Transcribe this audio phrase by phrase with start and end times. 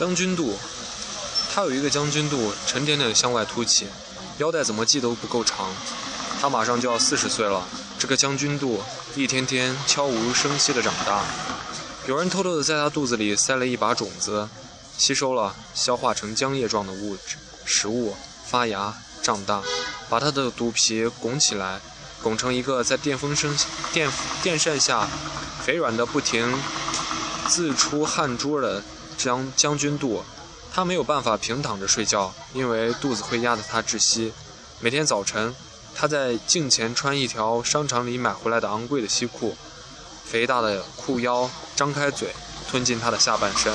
[0.00, 0.56] 将军肚，
[1.52, 3.86] 他有一个将军肚，沉甸甸的向外凸起，
[4.38, 5.68] 腰带怎么系都不够长。
[6.40, 7.68] 他马上就要四十岁了，
[7.98, 8.80] 这个将军肚
[9.14, 11.22] 一天天悄无声息地长大。
[12.08, 14.48] 有人偷偷地在他肚子里塞了一把种子，
[14.96, 17.36] 吸收了，消化成浆液状的物质
[17.66, 19.60] 食物，发芽长大，
[20.08, 21.78] 把他的肚皮拱起来，
[22.22, 23.54] 拱成一个在电风声
[23.92, 24.10] 电
[24.42, 25.06] 电扇下
[25.62, 26.58] 肥软的不停
[27.50, 28.82] 自出汗珠的
[29.22, 30.22] 将将军肚。
[30.72, 34.32] 他没有办法平躺着睡觉，因为肚子会压得他窒息。
[34.80, 35.54] 每天早晨。
[35.92, 39.56] 他在镜前穿一条商场里买回来的昂贵的西裤，
[40.24, 42.28] 肥大的裤腰张开嘴
[42.70, 43.70] 吞进他的下半身。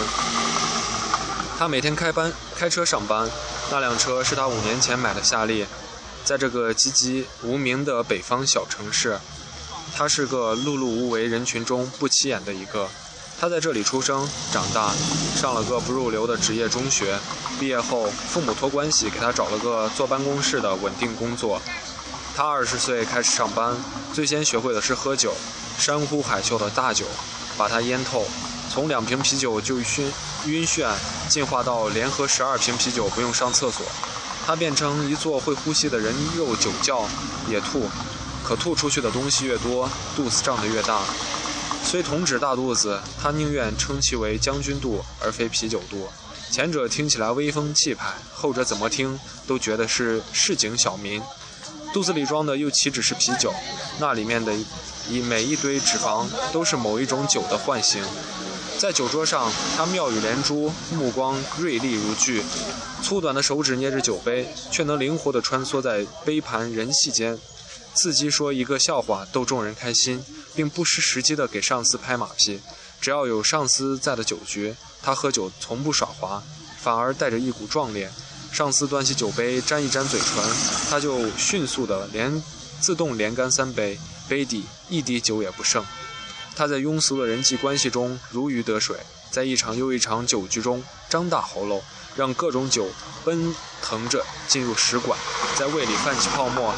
[1.60, 3.30] 他每天开班开车上班，
[3.70, 5.68] 那辆车是他五年前买的夏利。
[6.24, 9.20] 在这个籍籍无名的北方小城市，
[9.94, 12.90] 他是个碌碌无为人群中不起眼的一个。
[13.40, 14.94] 他在这里出生长大，
[15.36, 17.20] 上了个不入流的职业中学。
[17.60, 21.62] 毕业后，父母托关系给他找了个坐办公室的稳定工作。
[22.36, 23.76] 他二十岁开始上班，
[24.14, 25.34] 最先学会的是喝酒，
[25.78, 27.06] 山呼海啸的大酒，
[27.58, 28.26] 把他淹透。
[28.70, 29.86] 从两瓶啤酒就晕
[30.48, 30.90] 晕眩，
[31.30, 33.86] 进化到连喝十二瓶啤酒不用上厕所。
[34.46, 37.08] 他变成一座会呼吸的人肉酒窖，
[37.50, 37.90] 也吐，
[38.44, 41.02] 可吐出去的东西越多，肚子胀得越大。
[41.86, 46.10] 虽同指大肚子，他宁愿称其为将军肚，而非啤酒肚。
[46.52, 51.22] 前者听起来威风气派，后者怎么听都觉得是市井小民。
[51.94, 53.54] 肚子里装的又岂止是啤酒？
[54.00, 54.52] 那里面的
[55.08, 58.04] 一每一堆脂肪都是某一种酒的唤醒。
[58.80, 62.44] 在酒桌上，他妙语连珠，目光锐利如炬，
[63.02, 67.38] 粗短的手指捏着酒杯，却能灵活地穿梭在杯盘人隙间，
[67.96, 72.60] 伺机说一个笑话逗众人开心，并不失时机地给上司拍马屁。
[73.00, 76.44] 只要有上司在的酒局，他喝酒从不耍滑，
[76.82, 78.12] 反而带着一股壮烈。
[78.52, 80.44] 上司端起酒杯，沾一沾嘴唇，
[80.90, 82.44] 他就迅速的连
[82.82, 83.98] 自动连干三杯，
[84.28, 85.86] 杯底一滴酒也不剩。
[86.56, 88.98] 他在庸俗的人际关系中如鱼得水，
[89.32, 91.82] 在一场又一场酒局中张大喉咙，
[92.16, 92.88] 让各种酒
[93.24, 95.20] 奔腾着进入食管，
[95.58, 96.74] 在胃里泛起泡沫。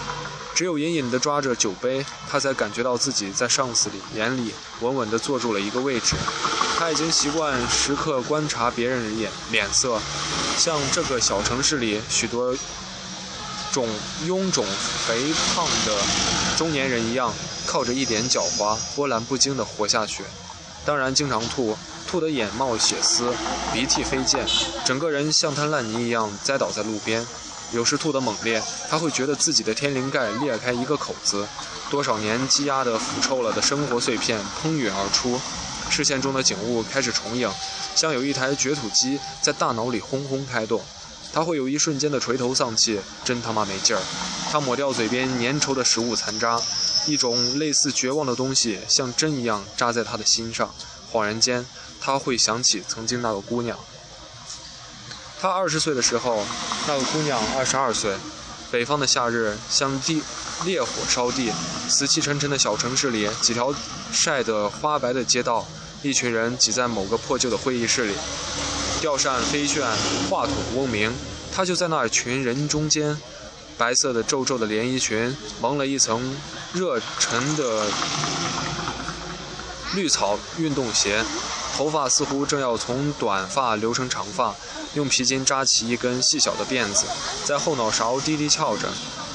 [0.58, 6.16] 只有隐隐地抓着酒杯，他才感觉到自己在上司里眼里稳稳地坐住了一个位置。
[6.80, 10.00] 他已经习惯时刻观察别人的眼脸色，
[10.58, 12.58] 像这个小城市里许多
[13.72, 13.88] 种
[14.26, 14.66] 臃肿
[15.06, 15.96] 肥胖的
[16.58, 17.32] 中年人一样，
[17.68, 20.24] 靠着一点狡猾波澜不惊地活下去。
[20.84, 23.32] 当然，经常吐，吐得眼冒血丝，
[23.72, 24.44] 鼻涕飞溅，
[24.84, 27.24] 整个人像滩烂泥一样栽倒在路边。
[27.72, 31.46] 有时吐得猛烈，他会觉得自己的天灵盖裂开一个口子，
[31.90, 35.40] 多少年积压的腐臭了的生活碎片喷涌而出，
[35.90, 37.52] 视线中的景物开始重影，
[37.94, 40.82] 像有一台掘土机在大脑里轰轰开动。
[41.34, 44.02] 他会有一瞬间的垂头丧气，真他妈没劲儿。
[44.50, 46.60] 他抹掉嘴边粘稠的食物残渣，
[47.06, 50.74] 一种类似绝望的东西像针一样扎在他的心上。
[51.12, 51.66] 恍然间，
[52.00, 53.78] 他会想起曾经那个姑娘。
[55.40, 56.44] 他二十岁的时候，
[56.88, 58.16] 那个姑娘二十二岁。
[58.70, 60.22] 北方的夏日像地
[60.66, 61.52] 烈火烧地，
[61.88, 63.74] 死气沉沉的小城市里，几条
[64.12, 65.66] 晒得花白的街道，
[66.02, 68.14] 一群人挤在某个破旧的会议室里，
[69.00, 69.86] 吊扇飞旋，
[70.30, 71.14] 话筒嗡鸣。
[71.56, 73.18] 她就在那群人中间，
[73.78, 76.36] 白色的皱皱的连衣裙，蒙了一层
[76.74, 77.88] 热沉的
[79.96, 81.24] 绿草运动鞋，
[81.78, 84.56] 头发似乎正要从短发留成长发。
[84.96, 87.06] 用皮筋扎起一根细小的辫子，
[87.46, 88.90] 在后脑勺低低翘着。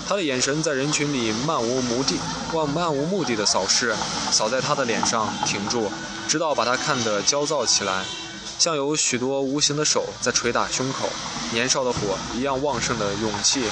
[0.08, 2.16] 他的眼神在人群里漫无目的、
[2.52, 3.94] 望漫无目的的扫视，
[4.32, 5.88] 扫在他的脸上，停住，
[6.26, 8.04] 直到把他看得焦躁起来，
[8.58, 11.08] 像有许多无形的手在捶打胸口。
[11.52, 13.62] 年少的火一样旺盛的勇气，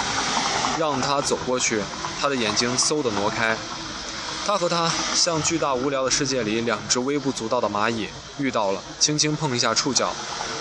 [0.79, 1.83] 让他走过去。
[2.21, 3.57] 他的眼睛嗖地挪开。
[4.47, 8.09] 他和他像巨大无聊的世界里两只微不足道的蚂蚁
[8.39, 10.13] 遇到了，轻轻碰一下触角。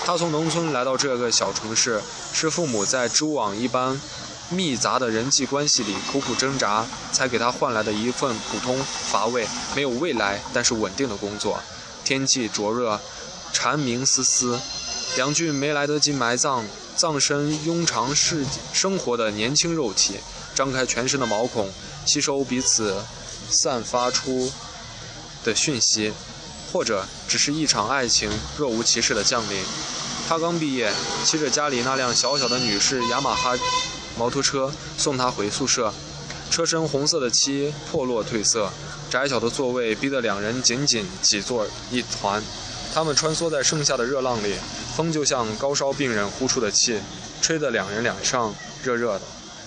[0.06, 2.02] 他从农村来到这个小城市，
[2.34, 4.00] 是父母在蛛网一般
[4.50, 8.78] 密杂的人际关系里苦苦挣扎，才给他换来的一份普通、
[9.12, 11.60] 乏味、没有未来但是稳定的工作。
[12.04, 13.00] 天气灼热，
[13.54, 14.60] 蝉鸣嘶嘶，
[15.16, 16.64] 两具没来得及埋葬、
[16.96, 20.16] 葬身庸常世生活的年轻肉体，
[20.54, 21.72] 张开全身的毛孔，
[22.06, 23.04] 吸收彼此
[23.50, 24.52] 散发出
[25.44, 26.14] 的讯息，
[26.72, 29.64] 或者只是一场爱情若无其事的降临。
[30.28, 30.94] 他刚毕业，
[31.26, 33.58] 骑着家里那辆小小的女士雅马哈
[34.18, 35.94] 摩托车送他回宿舍。
[36.52, 38.72] 车身红色的漆破落褪色，
[39.10, 42.42] 窄小的座位逼得两人紧紧挤作一团。
[42.92, 44.56] 他们穿梭在盛夏的热浪里，
[44.96, 47.00] 风就像高烧病人呼出的气，
[47.40, 48.54] 吹得两人脸上
[48.84, 49.22] 热热的。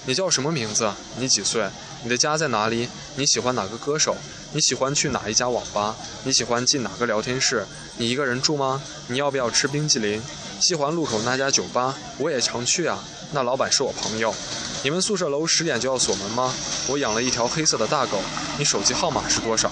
[0.04, 0.90] 你叫什么名字？
[1.16, 1.64] 你几岁？
[2.02, 2.88] 你的家在哪里？
[3.14, 4.16] 你喜欢哪个歌手？
[4.52, 5.94] 你喜欢去哪一家网吧？
[6.24, 7.64] 你喜欢进哪个聊天室？
[7.98, 8.82] 你一个人住吗？
[9.06, 10.20] 你要不要吃冰淇淋？
[10.60, 12.98] 西环路口那家酒吧，我也常去啊。
[13.30, 14.34] 那老板是我朋友。
[14.82, 16.52] 你们宿舍楼十点就要锁门吗？
[16.88, 18.20] 我养了一条黑色的大狗。
[18.58, 19.70] 你手机号码是多少？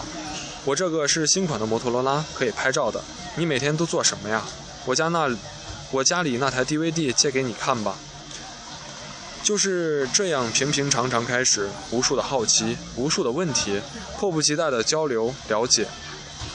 [0.64, 3.02] 我这个是新款的摩托罗拉，可以拍照的。
[3.34, 4.44] 你每天都做什么呀？
[4.84, 5.28] 我家那，
[5.90, 7.96] 我家里那台 DVD 借给你看吧。
[9.50, 13.80] 就是这样平平常常开始，无数的好奇，无数的问题，
[14.16, 15.88] 迫不及待的交流了解。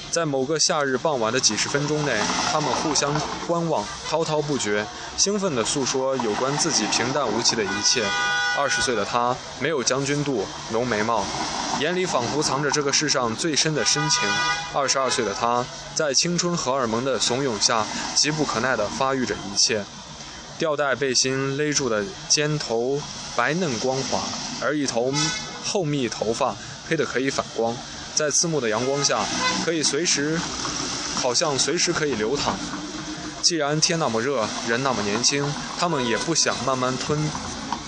[0.10, 2.18] 在某个夏日傍晚的几十分钟内，
[2.50, 3.14] 他们互相
[3.46, 4.86] 观望，滔滔不绝，
[5.18, 8.02] 兴奋地诉说有关自己平淡无奇的一切。
[8.58, 11.26] 二十岁的他没有将军肚，浓眉毛，
[11.82, 14.22] 眼里仿佛藏着这个世上最深的深情。
[14.74, 19.84] 二十二岁的他在青春荷尔蒙的怂恿下，急不可耐地发育着一切。
[20.58, 23.02] 吊带背心勒住的肩头
[23.36, 24.22] 白嫩光滑，
[24.62, 25.14] 而一头
[25.64, 26.56] 厚密头发
[26.88, 27.76] 黑得可以反光，
[28.16, 29.26] 在刺目的阳光下，
[29.66, 30.40] 可以随时，
[31.22, 32.56] 好像随时可以流淌。
[33.42, 35.46] 既然天那么热，人那么年轻，
[35.78, 37.20] 他们也不想慢慢吞、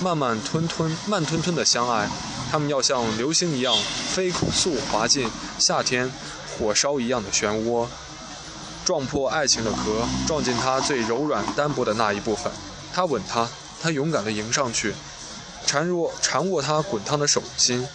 [0.02, 2.10] 慢慢吞吞、慢吞吞的相爱，
[2.52, 3.74] 他们要像流星一样
[4.14, 6.12] 飞速滑进夏天
[6.60, 7.88] 火烧一样的漩涡。
[8.88, 12.50] 撞破爱情的壳，撞进他最柔软单薄的那一部分。
[12.94, 13.46] 他吻她，
[13.82, 14.94] 他勇敢地迎上去，
[15.66, 17.86] 缠握缠握她滚烫的手心，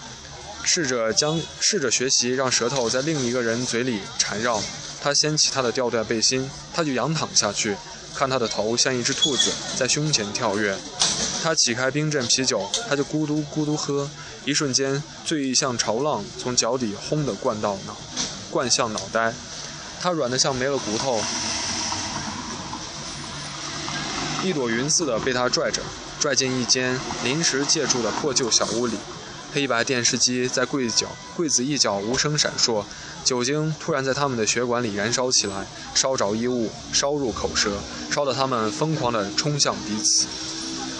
[0.62, 4.61] 试着将试着学习让舌头在另一个人嘴里缠绕。
[5.03, 7.75] 他掀起他的吊带背心，他就仰躺下去，
[8.15, 10.77] 看他的头像一只兔子在胸前跳跃。
[11.43, 14.06] 他起开冰镇啤酒，他就咕嘟咕嘟喝。
[14.45, 17.97] 一瞬间，醉意像潮浪从脚底轰地灌到脑，
[18.50, 19.33] 灌向脑袋。
[20.02, 21.22] 它软得像没了骨头，
[24.43, 25.81] 一朵云似的被他拽着，
[26.19, 28.96] 拽进一间临时借住的破旧小屋里。
[29.54, 31.06] 黑白电视机在柜角
[31.37, 32.82] 柜子一角无声闪烁，
[33.22, 37.70] 酒精突然在他们的血管里燃烧起来，烧着衣物，烧入口舌，
[38.10, 40.26] 烧得他们疯狂地冲向彼此。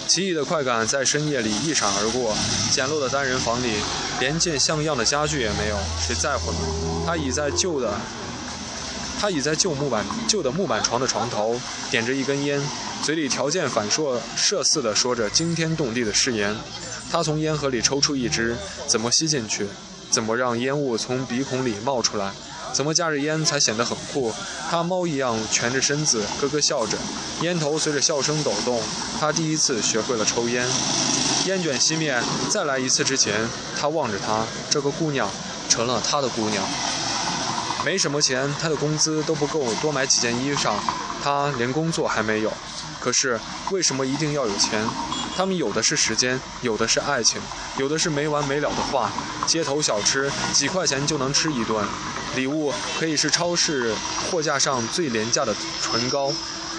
[0.07, 2.33] 奇异的快感在深夜里一闪而过。
[2.71, 3.73] 简陋的单人房里，
[4.21, 6.57] 连件像样的家具也没有，谁在乎呢？
[7.05, 7.93] 他倚在旧的。
[9.23, 11.57] 他倚在旧木板、旧的木板床的床头，
[11.89, 12.61] 点着一根烟，
[13.01, 16.53] 嘴里条件反射射似的说着惊天动地的誓言。
[17.09, 18.53] 他从烟盒里抽出一支，
[18.85, 19.65] 怎么吸进去？
[20.11, 22.33] 怎么让烟雾从鼻孔里冒出来？
[22.73, 24.33] 怎么夹着烟才显得很酷？
[24.69, 26.97] 他猫一样蜷着身子，咯咯笑着，
[27.43, 28.81] 烟头随着笑声抖动。
[29.21, 30.67] 他第一次学会了抽烟。
[31.45, 33.47] 烟卷熄灭，再来一次之前，
[33.79, 35.29] 他望着她，这个姑娘
[35.69, 36.61] 成了他的姑娘。
[37.85, 40.71] 没什么钱，他的工资都不够多买几件衣裳，
[41.21, 42.51] 他连工作还没有。
[42.99, 43.37] 可是
[43.71, 44.81] 为什么一定要有钱？
[45.35, 47.41] 他们有的是时间，有的是爱情，
[47.77, 49.11] 有的是没完没了的话。
[49.45, 51.85] 街头小吃几块钱就能吃一顿，
[52.35, 53.93] 礼物可以是超市
[54.31, 56.31] 货架上最廉价的唇膏。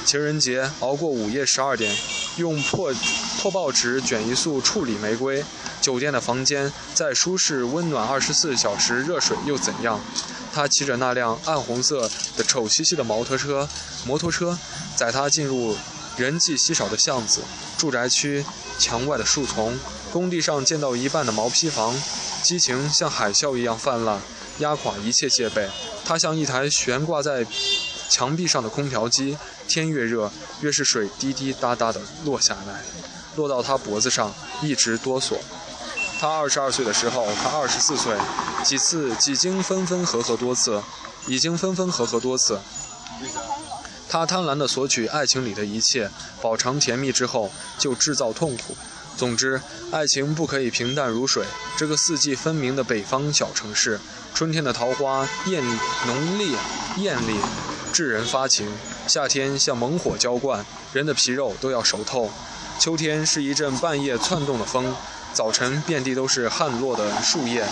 [0.06, 1.94] 情人节熬过午夜十二点，
[2.36, 2.92] 用破
[3.40, 5.44] 破报纸卷一束处理玫瑰。
[5.80, 10.00] 酒店的房间再舒适温暖，二十四小时热水又怎样？
[10.54, 13.68] 他骑着那辆暗红色的丑兮兮的摩托车，
[14.06, 14.56] 摩托车
[14.94, 15.76] 载他进入
[16.17, 17.40] 人迹稀少的巷子、
[17.76, 18.44] 住宅区、
[18.79, 19.76] 墙外的树丛、
[20.12, 22.00] 工地上建到一半的毛坯房，
[22.44, 24.20] 激情像海啸一样泛滥，
[24.60, 25.69] 压垮一切戒备。
[26.05, 27.44] 他像一台悬挂在
[28.08, 29.36] 墙壁上的空调机，
[29.67, 32.82] 天越热，越是水滴滴答答地落下来，
[33.34, 35.34] 落到他脖子上，一直哆嗦。
[36.24, 38.16] 他二十二岁的时候，他二十四岁，
[38.64, 40.82] 几次几经分分合合多次，
[41.26, 42.58] 已经分分合合多次。
[44.08, 48.74] 他贪婪地索取爱情里的一切，饱尝甜蜜之后就制造痛苦。
[49.19, 51.44] 总之，爱情不可以平淡如水。
[51.76, 54.00] 这个四季分明的北方小城市，
[54.32, 55.62] 春天的桃花艳
[56.06, 56.56] 浓烈
[56.96, 57.38] 艳丽，
[57.93, 58.69] 致人发情；
[59.06, 60.64] 夏天像猛火浇灌，
[60.94, 62.31] 人的皮肉都要熟透；
[62.81, 64.96] 秋天是一阵半夜窜动的风。
[65.34, 67.64] 早晨，遍地都是旱落的树叶；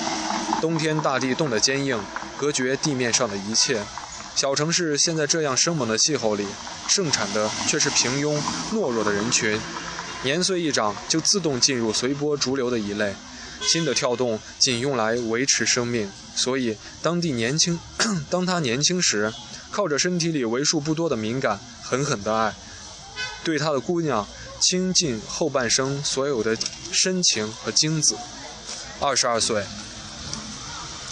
[0.61, 1.97] 冬天，大地冻得坚硬，
[2.37, 3.81] 隔绝地面上的一切。
[4.35, 6.45] 小城市现在这样生猛的气候里，
[6.89, 8.37] 盛产的却是平庸
[8.73, 9.61] 懦弱的人群。
[10.25, 13.15] 年岁一长，就自动进入随波逐流的一类，
[13.61, 16.11] 心的跳动仅用来维持生命。
[16.35, 17.79] 所以，当地年轻，
[18.29, 19.33] 当他年轻时，
[19.71, 22.53] 靠着身体里为数不多的敏感，狠狠的爱，
[23.43, 24.27] 对他的姑娘。
[24.65, 26.57] 倾尽后半生所有的
[26.93, 28.17] 深情和精子。
[29.01, 29.65] 二十二岁，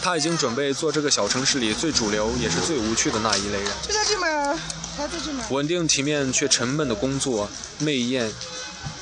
[0.01, 3.73] 他已经准备做这个小城市里最主流也是最无趣的那一类人。
[3.83, 4.57] 就在这门，
[4.97, 5.45] 还在这门。
[5.51, 8.33] 稳定体面却沉闷的工作，媚艳、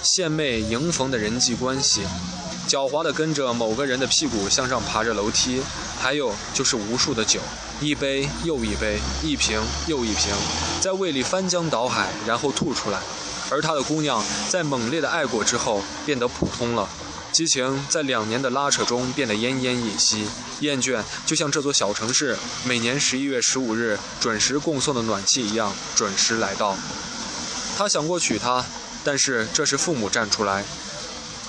[0.03, 2.01] 献媚迎逢的人际关系，
[2.69, 5.63] 狡猾地跟着某个人的屁股向上爬着楼梯，
[5.99, 7.41] 还有就是无数的酒，
[7.81, 10.31] 一杯又一杯，一瓶又一瓶，
[10.79, 13.01] 在胃里翻江倒海，然后吐出来。
[13.51, 16.87] 而他的姑娘在猛烈的爱过之后变得普通了，
[17.33, 20.29] 激情在两年的拉扯中变得奄奄一息，
[20.61, 26.77] 厌倦就像这座小城市每年十一月十五日准时供送的暖气一样准时来到。
[27.79, 28.63] 他想过娶她，
[29.03, 30.63] 但是这时父母站出来，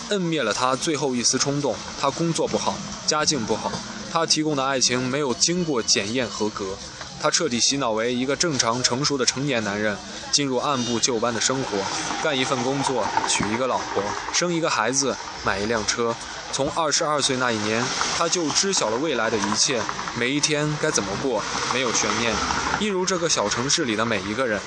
[0.09, 1.75] 摁灭了他最后一丝冲动。
[1.99, 2.75] 他工作不好，
[3.07, 3.71] 家境不好，
[4.11, 6.77] 他提供的爱情没有经过检验合格。
[7.21, 9.97] 他彻底洗脑为一个正常成熟的成年男人，
[10.31, 11.77] 进入按部就班的生活，
[12.23, 14.01] 干一份工作，娶一个老婆，
[14.33, 15.13] 生一个孩子，
[15.43, 16.15] 买一辆车。
[16.53, 17.83] 从二十二岁那一年，
[18.17, 19.81] 他就知晓了未来的一切，
[20.17, 22.33] 每一天该怎么过，没有悬念。
[22.79, 24.61] 一如这个小城市里的每一个人，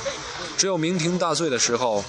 [0.59, 2.05] 只有酩酊大醉的时候。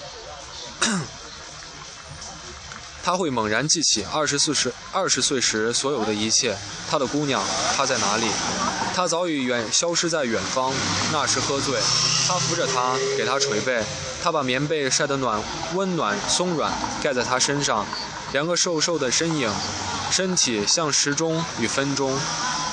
[3.05, 6.55] 他会猛然记起二十四时二十岁时所有的一切，
[6.89, 7.43] 他的姑娘，
[7.75, 8.25] 她在哪里？
[8.95, 10.72] 他早已远消失在远方。
[11.12, 11.77] 那时喝醉，
[12.25, 13.83] 他扶着她，给她捶背，
[14.24, 15.41] 他把棉被晒得暖
[15.74, 16.72] 温暖松软，
[17.03, 17.86] 盖在她身上。
[18.31, 19.51] 两个瘦瘦的身影，
[20.10, 22.17] 身体像时钟与分钟，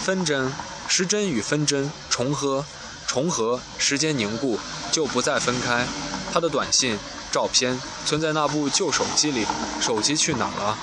[0.05, 0.53] 分针，
[0.87, 2.65] 时针与分针重合，
[3.07, 4.61] 重合，时间凝固，
[4.93, 5.85] 就不再分开。
[6.33, 6.97] 他的短信。
[7.31, 9.47] 照片存在那部旧手机里，
[9.81, 10.77] 手机去哪儿了？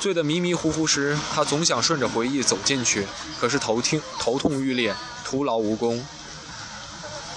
[0.00, 3.06] 醉得迷迷糊糊时，他总想顺着回忆走进去，
[3.38, 6.02] 可是头听头痛欲裂，徒劳无功。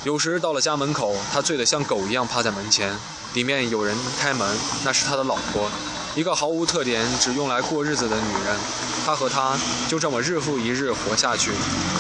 [0.05, 2.97] 有时到了家门口，他醉得像狗一样趴在门前，
[3.33, 5.69] 里面有人开门，那是他的老婆，
[6.15, 8.57] 一个毫无特点、只用来过日子的女人。
[9.05, 9.57] 他和她
[9.89, 11.51] 就这么日复一日活下去，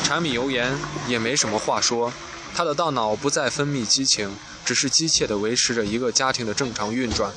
[0.05, 0.73] 柴米油盐
[1.07, 2.13] 也没什么话说。
[2.55, 4.33] 他的大脑不再分泌激情。
[4.65, 7.31] 只是机械地维持着一个家庭的正常运转，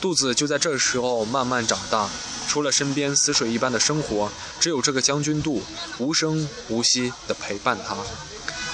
[0.00, 2.08] 肚子就在这时候慢慢长大。
[2.48, 5.62] 除了身边死水一般的生活，只有这个将军肚
[5.98, 7.96] 无声无息地陪伴他。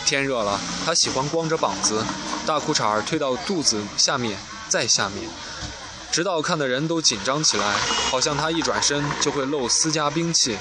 [0.07, 2.03] 天热了，他喜欢光着膀子，
[2.47, 5.29] 大裤衩儿推到肚子下面，再下面，
[6.11, 7.75] 直到看的人都紧张起来，
[8.11, 10.57] 好像他一转身就会露私家兵器，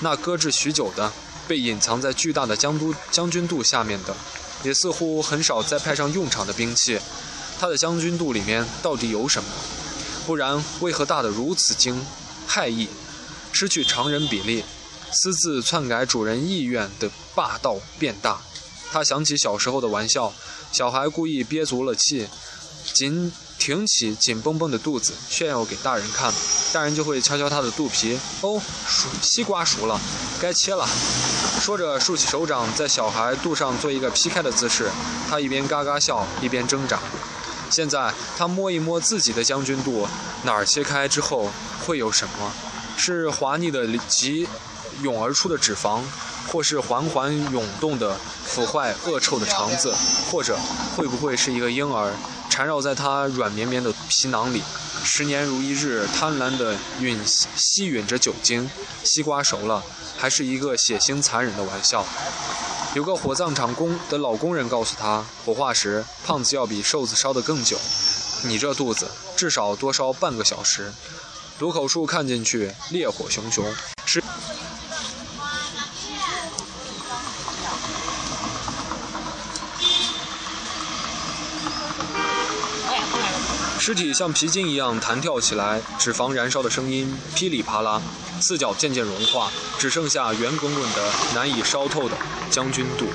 [0.00, 1.12] 那搁置许久的、
[1.46, 4.16] 被隐藏在巨大的将都将军肚下面的。
[4.62, 6.98] 也似乎很少再派上用场的兵器，
[7.58, 9.48] 他的将军肚里面到底有什么？
[10.26, 12.04] 不然为何大得如此惊
[12.48, 12.88] 骇异，
[13.52, 14.64] 失去常人比例，
[15.12, 18.40] 私自篡改主人意愿的霸道变大？
[18.90, 20.32] 他想起小时候的玩笑，
[20.72, 22.26] 小孩故意憋足了气，
[22.92, 26.32] 紧挺起紧绷绷的肚子，炫耀给大人看，
[26.72, 30.00] 大人就会敲敲他的肚皮，哦，熟西瓜熟了，
[30.40, 30.86] 该切了。
[31.60, 34.90] 说着，竖起手掌，在小孩肚上做一个劈开的姿势。
[35.28, 37.00] 他一边嘎嘎笑，一边挣扎。
[37.70, 40.06] 现在，他摸一摸自己的将军肚，
[40.44, 41.50] 哪儿切开之后
[41.84, 42.52] 会有什么？
[42.96, 44.48] 是滑腻的急
[45.02, 46.00] 涌而出的脂肪，
[46.46, 49.92] 或是缓缓涌动的腐坏恶臭的肠子，
[50.30, 50.56] 或者
[50.96, 52.12] 会不会是一个婴儿
[52.56, 54.62] 缠绕在他软绵绵的皮囊里，
[55.04, 57.18] 十年如一日，贪婪地吮
[57.54, 58.70] 吸吮着酒精。
[59.04, 59.84] 西瓜熟了。
[60.16, 62.02] 还是一个血腥残忍的玩笑。
[62.94, 67.78] 有个火葬场工的老工人告诉他，火化时胖子要比瘦子烧得更久。
[68.44, 70.90] 你这肚子至少多烧半个小时。
[71.58, 73.66] 毒口处看进去烈火熊熊。
[74.06, 74.24] 是。
[83.86, 88.02] 尸体像皮筋一样弹跳起来，脂肪燃烧的声音噼里啪啦，
[88.40, 92.16] 四角渐渐融化，只剩下圆滚滚的、难以烧透的
[92.50, 93.06] 将军肚。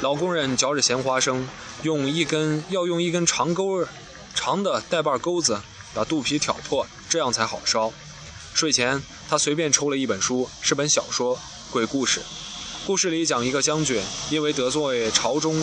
[0.00, 1.46] 老工人嚼着咸花生，
[1.82, 3.86] 用一根要用一根长钩
[4.34, 5.60] 长的带把钩子
[5.92, 7.92] 把肚皮挑破，这样才好烧。
[8.54, 11.38] 睡前，他随便抽了一本书，是本小说，
[11.70, 12.22] 鬼故事。
[12.86, 15.54] 故事里讲一个将军因为得罪朝中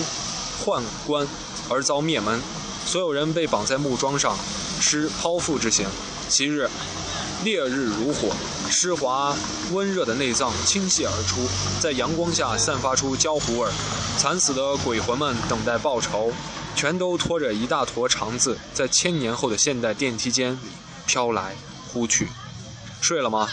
[0.63, 1.27] 宦官
[1.67, 2.39] 而遭灭门。
[2.85, 4.37] 所有人被绑在木桩上，
[4.79, 5.87] 施剖腹之刑。
[6.29, 6.69] 其日，
[7.43, 8.29] 烈日如火，
[8.69, 9.35] 湿滑
[9.73, 11.41] 温热的内脏倾泻而出，
[11.81, 13.69] 在阳光下散发出焦糊味。
[14.17, 16.31] 惨死的鬼魂们等待报仇，
[16.75, 20.69] 全都拖着一大坨肠子，在千年后的现代电梯间里
[21.05, 21.55] 飘来
[21.91, 22.29] 呼去。
[23.01, 23.49] 睡了吗？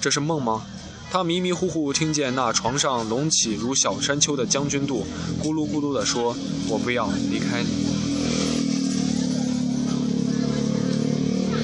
[0.00, 0.64] 这是梦吗？
[1.10, 5.06] 他迷迷糊糊听见那床上隆起如小山丘的将军肚，
[5.42, 6.36] 咕噜咕噜地说
[6.68, 7.95] ：“我不要离开你。”